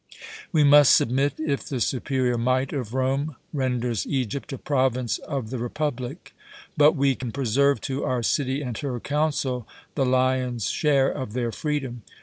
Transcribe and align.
We 0.51 0.63
must 0.63 0.95
submit 0.95 1.35
if 1.37 1.65
the 1.69 1.79
superior 1.79 2.35
might 2.35 2.73
of 2.73 2.95
Rome 2.95 3.35
renders 3.53 4.07
Egypt 4.07 4.51
a 4.51 4.57
province 4.57 5.19
of 5.19 5.51
the 5.51 5.59
republic, 5.59 6.33
but 6.75 6.93
we 6.93 7.13
can 7.13 7.31
preserve 7.31 7.79
to 7.81 8.03
our 8.03 8.23
city 8.23 8.63
and 8.63 8.75
her 8.79 8.99
council 8.99 9.67
the 9.93 10.03
lion's 10.07 10.71
share 10.71 11.11
of 11.11 11.33
their 11.33 11.51
freedom. 11.51 12.01